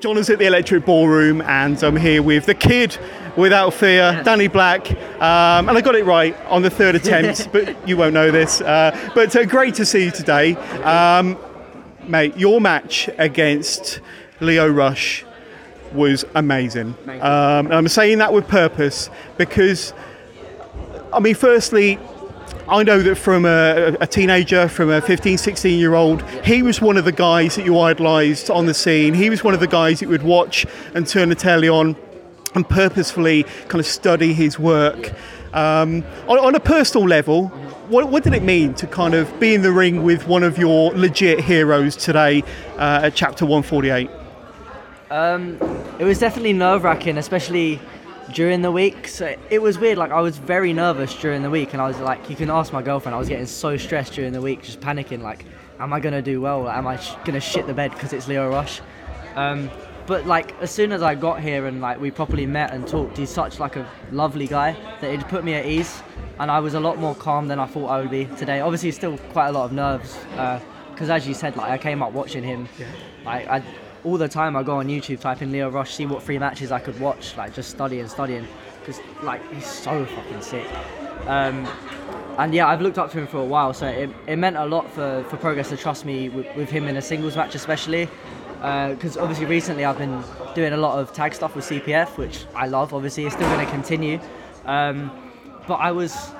[0.00, 2.96] John is at the Electric Ballroom, and I'm here with the kid
[3.36, 4.90] without fear, Danny Black.
[5.20, 8.62] Um, and I got it right on the third attempt, but you won't know this.
[8.62, 10.54] Uh, but uh, great to see you today.
[10.84, 11.38] Um,
[12.08, 14.00] mate, your match against
[14.40, 15.26] Lio Rush
[15.92, 16.94] was amazing.
[17.06, 19.92] Um, and I'm saying that with purpose because,
[21.12, 21.98] I mean, firstly,
[22.70, 26.80] I know that from a, a, teenager, from a 15, 16 year old, he was
[26.80, 29.12] one of the guys that you idolised on the scene.
[29.12, 30.64] He was one of the guys that you would watch
[30.94, 31.96] and turn the telly on
[32.54, 35.12] and purposefully kind of study his work.
[35.52, 37.48] Um, on, on, a personal level,
[37.88, 40.56] what, what, did it mean to kind of be in the ring with one of
[40.56, 42.44] your legit heroes today
[42.76, 44.08] uh, at chapter 148?
[45.10, 45.58] Um,
[45.98, 47.80] it was definitely nerve wracking, especially
[48.32, 49.08] during the week.
[49.08, 49.98] So it was weird.
[49.98, 52.72] Like I was very nervous during the week, and I was like, you can ask
[52.72, 53.14] my girlfriend.
[53.14, 55.22] I was getting so stressed during the week, just panicking.
[55.22, 55.44] Like,
[55.78, 56.62] am I gonna do well?
[56.62, 58.80] Like, am I sh- gonna shit the bed because it's Lio Rush?
[59.36, 59.70] Um,
[60.06, 63.16] but like as soon as I got here and like we properly met and talked,
[63.16, 66.02] he's such like a lovely guy that it put me at ease,
[66.38, 68.60] and I was a lot more calm than I thought I would be today.
[68.60, 72.02] Obviously, still quite a lot of nerves because, uh, as you said, like I came
[72.02, 72.68] up watching him.
[72.78, 72.86] Yeah.
[73.24, 73.62] Like I
[74.04, 76.72] all the time I go on YouTube, type in Lio Rush, see what free matches
[76.72, 78.46] I could watch, like just studying, studying,
[78.80, 80.66] because like he's so fucking sick.
[81.26, 81.68] Um,
[82.38, 84.64] and yeah, I've looked up to him for a while, so it, it meant a
[84.64, 88.08] lot for, for Progress to trust me with, with him in a singles match, especially.
[88.54, 90.22] Because uh, obviously, recently I've been
[90.54, 93.64] doing a lot of tag stuff with CPF, which I love, obviously, it's still going
[93.64, 94.20] to continue.
[94.66, 95.10] Um,
[95.66, 96.32] but I was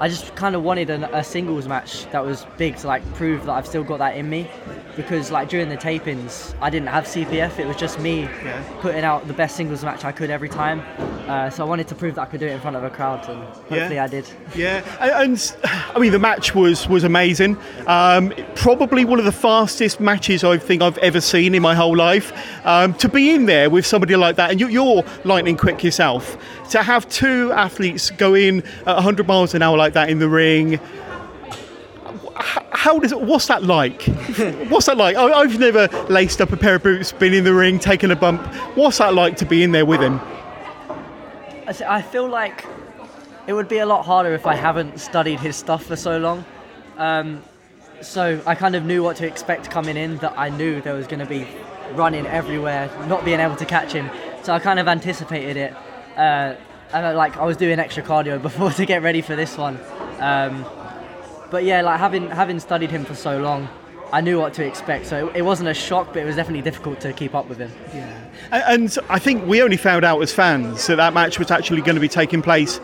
[0.00, 3.46] I just kind of wanted a, a, singles match that was big to like prove
[3.46, 4.50] that I've still got that in me,
[4.96, 7.58] because like during the tapings I didn't have CPF.
[7.58, 8.62] It was just me yeah.
[8.80, 10.82] putting out the best singles match I could every time.
[11.26, 12.90] Uh, so I wanted to prove that I could do it in front of a
[12.90, 14.04] crowd, and hopefully yeah.
[14.04, 14.28] I did.
[14.56, 15.56] Yeah, and,
[15.94, 17.56] I mean the match was was amazing.
[17.86, 21.96] Um, probably one of the fastest matches I think I've ever seen in my whole
[21.96, 22.32] life.
[22.66, 26.36] Um, to be in there with somebody like that, and you, you're lightning quick yourself,
[26.70, 30.28] to have two athletes go in at 100 miles an hour like that in the
[30.28, 30.80] ring.
[32.34, 34.02] How does it, what's that like?
[34.68, 35.14] what's that like?
[35.14, 38.16] I, have never laced up a pair of boots, been in the ring, taken a
[38.16, 38.44] bump.
[38.74, 40.20] What's that like to be in there with him?
[41.66, 42.66] I feel like
[43.46, 46.44] it would be a lot harder if I haven't studied his stuff for so long.
[46.96, 47.42] Um,
[48.00, 50.18] so I kind of knew what to expect coming in.
[50.18, 51.46] That I knew there was going to be
[51.92, 54.10] running everywhere, not being able to catch him.
[54.42, 55.76] So I kind of anticipated it.
[56.16, 56.56] Uh,
[56.92, 59.78] and like I was doing extra cardio before to get ready for this one.
[60.18, 60.66] Um,
[61.50, 63.68] but yeah, like having having studied him for so long,
[64.12, 65.06] I knew what to expect.
[65.06, 67.72] So it, wasn't a shock, but it was definitely difficult to keep up with him.
[67.94, 68.18] Yeah,
[68.52, 71.94] and I think we only found out as fans that that match was actually going
[71.94, 72.78] to be taking place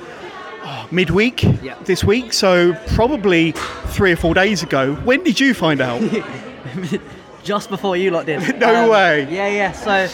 [0.62, 1.76] oh, midweek yeah.
[1.84, 2.32] this week.
[2.32, 3.52] So probably
[3.88, 4.94] three or four days ago.
[4.96, 6.00] When did you find out?
[7.44, 8.58] Just before you lot did.
[8.60, 9.22] no um, way.
[9.30, 9.72] Yeah, yeah.
[9.72, 10.08] So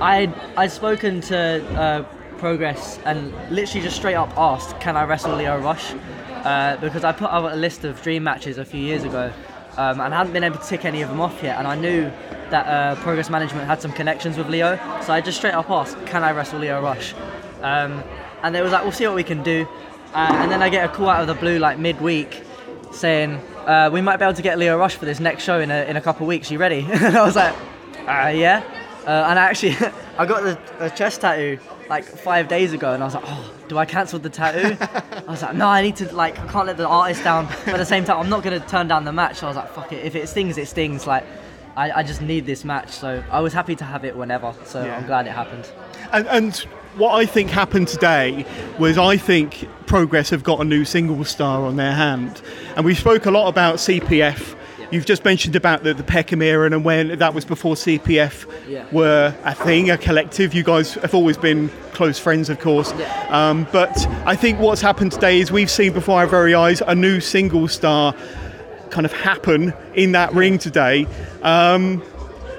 [0.00, 1.78] I I'd spoken to.
[1.78, 2.04] Uh,
[2.38, 5.94] progress and literally just straight up asked, "Can I wrestle Lio Rush?"
[6.44, 9.32] Uh, because I put out a list of dream matches a few years ago,
[9.76, 11.58] um, and I hadn't been able to tick any of them off yet.
[11.58, 12.10] And I knew
[12.50, 15.96] that uh, Progress Management had some connections with Lio, so I just straight up asked,
[16.06, 17.14] "Can I wrestle Lio Rush?"
[17.62, 18.02] Um,
[18.42, 19.66] and they was like, "We'll see what we can do."
[20.14, 22.42] Uh, and then I get a call out of the blue like midweek
[22.92, 25.70] saying, uh, "We might be able to get Lio Rush for this next show in
[25.70, 26.50] a, in a couple of weeks.
[26.50, 27.54] You ready?" and I was like,
[28.06, 28.62] uh, "Yeah."
[29.06, 29.72] Uh, and I actually,
[30.16, 31.58] I got the, the chest tattoo
[31.88, 34.76] like five days ago, and I was like, oh, do I cancel the tattoo?
[35.26, 37.46] I was like, no, I need to like, I can't let the artist down.
[37.64, 39.36] But at the same time, I'm not gonna turn down the match.
[39.36, 40.04] So I was like, fuck it.
[40.04, 41.06] If it stings, it stings.
[41.06, 41.24] Like,
[41.76, 42.90] I, I just need this match.
[42.90, 44.54] So I was happy to have it whenever.
[44.64, 44.96] So yeah.
[44.96, 45.70] I'm glad it happened.
[46.12, 46.56] And, and
[46.96, 48.46] what I think happened today
[48.78, 52.40] was I think Progress have got a new single star on their hand,
[52.76, 54.56] and we spoke a lot about CPF
[54.90, 58.86] You've just mentioned about the, the Peckham era and when that was before CPF yeah.
[58.92, 60.54] were a thing, a collective.
[60.54, 62.92] You guys have always been close friends, of course.
[62.98, 63.26] Yeah.
[63.30, 66.94] Um, but I think what's happened today is we've seen before our very eyes a
[66.94, 68.14] new single star
[68.90, 71.06] kind of happen in that ring today.
[71.42, 72.02] Um,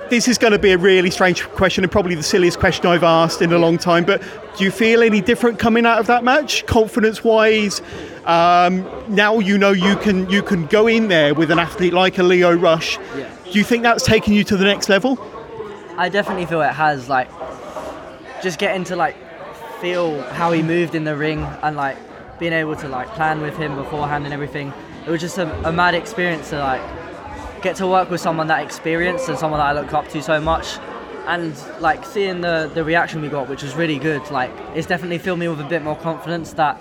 [0.10, 3.04] this is going to be a really strange question and probably the silliest question I've
[3.04, 4.06] asked in a long time.
[4.06, 4.22] But
[4.58, 7.82] do you feel any different coming out of that match, confidence wise?
[8.26, 12.18] Um, now you know you can you can go in there with an athlete like
[12.18, 12.98] a Lio Rush.
[13.16, 13.30] Yeah.
[13.44, 15.20] Do you think that's taken you to the next level?
[15.98, 17.08] I definitely feel it has.
[17.08, 17.30] Like,
[18.42, 19.16] just getting to like
[19.80, 21.98] feel how he moved in the ring and like
[22.40, 24.74] being able to like plan with him beforehand and everything.
[25.06, 26.82] It was just a, a mad experience to like
[27.62, 30.42] get to work with someone that experienced and someone that I look up to so
[30.42, 30.78] much
[31.28, 35.18] and like seeing the the reaction we got which was really good like it's definitely
[35.18, 36.80] filled me with a bit more confidence that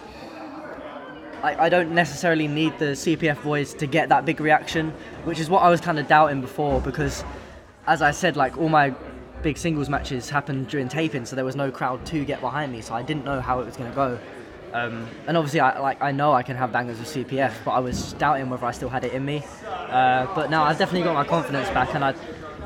[1.44, 4.94] I, I don't necessarily need the CPF boys to get that big reaction,
[5.24, 7.22] which is what I was kind of doubting before because,
[7.86, 8.94] as I said, like all my
[9.42, 12.80] big singles matches happened during taping, so there was no crowd to get behind me,
[12.80, 14.18] so I didn't know how it was going to go.
[14.72, 17.78] Um, and obviously, I like I know I can have bangers with CPF, but I
[17.78, 19.44] was doubting whether I still had it in me.
[19.66, 22.14] Uh, but now I've definitely got my confidence back, and I,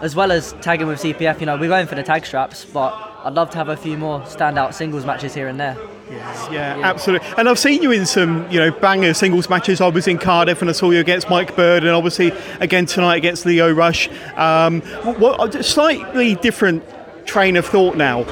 [0.01, 3.08] as well as tagging with CPF, you know, we're going for the tag straps, but
[3.29, 5.77] I'd love to have a few more standout singles matches here and there.
[6.11, 7.29] Yeah, yeah, absolutely.
[7.37, 9.83] And I've seen you in some, you know, banger singles matches.
[9.83, 13.17] I was in Cardiff and I saw you against Mike Bird, and obviously again tonight
[13.17, 14.09] against Lio Rush.
[14.39, 14.81] Um,
[15.21, 16.83] what, slightly different
[17.27, 18.25] train of thought now.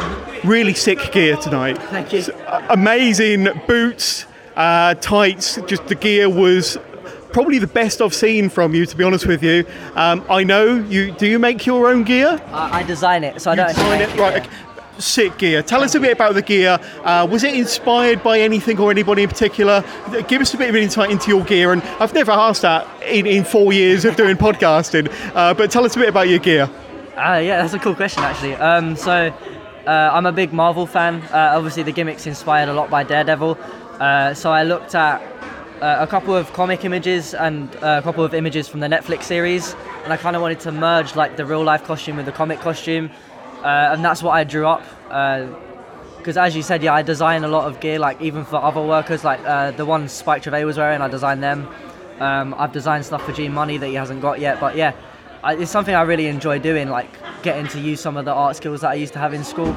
[0.45, 1.77] Really sick gear tonight.
[1.77, 2.25] Thank you.
[2.71, 4.25] Amazing boots,
[4.57, 5.61] uh, tights.
[5.67, 6.79] Just the gear was
[7.33, 9.67] probably the best I've seen from you, to be honest with you.
[9.95, 11.13] Um, I know you.
[11.13, 12.41] Do you make your own gear?
[12.47, 13.69] I, I design it, so I don't.
[13.69, 14.49] Design it, right?
[14.99, 15.63] Sick gear.
[15.63, 16.79] Tell us a bit about the gear.
[17.05, 19.85] Uh, was it inspired by anything or anybody in particular?
[20.27, 21.73] Give us a bit of an insight into your gear.
[21.73, 25.13] And I've never asked that in, in four years of doing podcasting.
[25.35, 26.71] Uh, but tell us a bit about your gear.
[27.17, 28.55] Uh, yeah, that's a cool question actually.
[28.55, 29.33] Um, so
[29.87, 31.23] uh, I'm a big Marvel fan.
[31.25, 33.59] Uh, obviously, the gimmicks inspired a lot by Daredevil.
[34.01, 35.23] Uh, so I looked at
[35.81, 40.13] a couple of comic images and a couple of images from the Netflix series, and
[40.13, 43.11] I kind of wanted to merge like the real life costume with the comic costume,
[43.69, 44.83] and that's what I drew up.
[46.19, 48.83] because as you said, yeah, I design a lot of gear, like even for other
[48.83, 49.43] workers, like
[49.77, 51.69] the one Spike Trivet was wearing, I designed them.
[52.21, 54.93] Um, I've designed stuff for G Money that he hasn't got yet, but yeah,
[55.43, 57.09] I, it's something I really enjoy doing, like
[57.43, 59.69] getting to use some of the art skills that I used to have in school.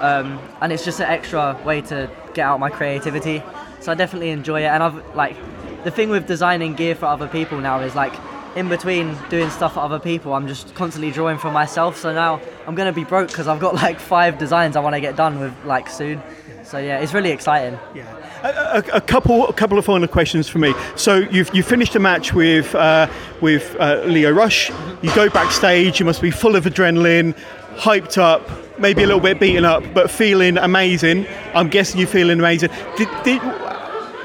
[0.00, 3.42] Um, and it's just an extra way to get out my creativity.
[3.80, 4.66] So I definitely enjoy it.
[4.66, 5.36] And I've like
[5.84, 8.14] the thing with designing gear for other people now is like
[8.56, 11.96] in between doing stuff for other people, I'm just constantly drawing for myself.
[11.96, 15.00] So now I'm gonna be broke because I've got like five designs I want to
[15.00, 16.22] get done with like soon.
[16.64, 17.78] So yeah, it's really exciting.
[17.94, 18.06] Yeah.
[18.42, 20.74] A, a, a, couple, a couple of final questions for me.
[20.96, 23.08] So you've you finished a match with uh,
[23.40, 24.70] with uh, Lio Rush.
[25.02, 26.00] You go backstage.
[26.00, 27.36] You must be full of adrenaline,
[27.74, 31.26] hyped up, maybe a little bit beaten up, but feeling amazing.
[31.54, 32.70] I'm guessing you're feeling amazing.
[32.96, 33.42] Did, did,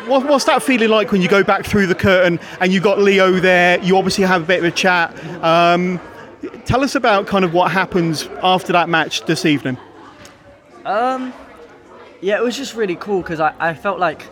[0.07, 2.99] what, what's that feeling like when you go back through the curtain and you got
[2.99, 3.79] Lio there?
[3.83, 5.13] You obviously have a bit of a chat.
[5.43, 5.99] Um,
[6.65, 9.77] tell us about kind of what happens after that match this evening.
[10.85, 11.33] Um,
[12.21, 14.25] yeah, it was just really cool because I, I felt like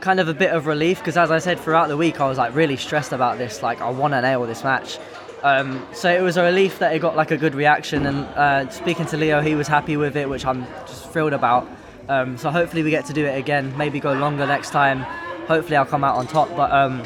[0.00, 2.38] kind of a bit of relief because as I said throughout the week I was
[2.38, 4.98] like really stressed about this like I want to nail this match
[5.42, 8.68] um, so it was a relief that it got like a good reaction and uh,
[8.68, 11.66] speaking to Lio, he was happy with it which I'm just thrilled about
[12.08, 15.00] um, so hopefully we get to do it again maybe go longer next time
[15.46, 17.02] hopefully I'll come out on top but um,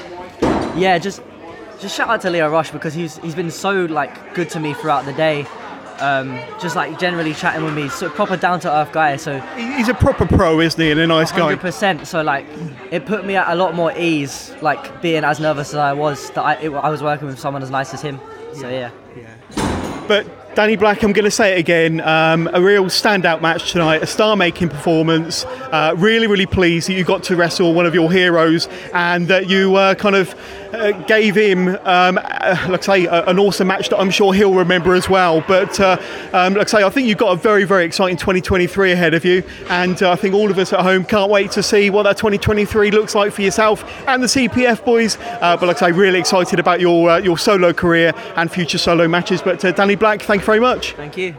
[0.78, 1.22] yeah just
[1.78, 4.74] just shout out to Lio Rush because he's he's been so like good to me
[4.74, 5.46] throughout the day
[6.00, 9.16] um, just like generally chatting with me, so proper down to earth guy.
[9.16, 10.90] So he's a proper pro, isn't he?
[10.90, 11.42] And a nice 100%, guy.
[11.42, 12.06] Hundred percent.
[12.06, 12.46] So like,
[12.90, 16.30] it put me at a lot more ease, like being as nervous as I was
[16.30, 18.18] that I, it, I was working with someone as nice as him.
[18.54, 18.90] So yeah.
[19.16, 20.04] Yeah.
[20.08, 20.26] But
[20.56, 22.00] Danny Black, I'm going to say it again.
[22.00, 25.44] Um, a real standout match tonight, a star-making performance.
[25.44, 29.48] Uh, really, really pleased that you got to wrestle one of your heroes and that
[29.48, 30.34] you uh, kind of
[30.72, 34.54] uh, gave him, um, uh, like I say, an awesome match that I'm sure he'll
[34.54, 35.44] remember as well.
[35.46, 35.98] But uh,
[36.32, 39.24] um, like I say, I think you've got a very, very exciting 2023 ahead of
[39.24, 42.04] you, and uh, I think all of us at home can't wait to see what
[42.04, 45.16] that 2023 looks like for yourself and the CPF boys.
[45.40, 49.42] but like I say, really excited about your your solo career and future solo matches.
[49.42, 50.92] But Danny Black, thank you very much.
[50.92, 51.34] Thank you.